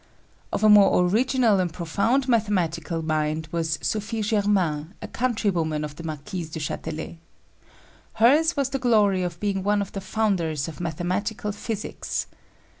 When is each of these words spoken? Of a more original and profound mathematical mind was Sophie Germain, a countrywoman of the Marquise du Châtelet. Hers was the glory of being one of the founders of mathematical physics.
Of 0.51 0.63
a 0.63 0.67
more 0.67 1.03
original 1.05 1.59
and 1.59 1.71
profound 1.71 2.27
mathematical 2.27 3.03
mind 3.03 3.47
was 3.51 3.77
Sophie 3.83 4.23
Germain, 4.23 4.95
a 4.99 5.07
countrywoman 5.07 5.83
of 5.83 5.95
the 5.95 6.03
Marquise 6.03 6.49
du 6.49 6.59
Châtelet. 6.59 7.17
Hers 8.13 8.57
was 8.57 8.69
the 8.69 8.79
glory 8.79 9.21
of 9.21 9.39
being 9.39 9.61
one 9.61 9.79
of 9.79 9.91
the 9.91 10.01
founders 10.01 10.67
of 10.67 10.79
mathematical 10.79 11.51
physics. 11.51 12.25